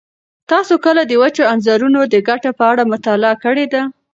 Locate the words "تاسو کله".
0.51-1.01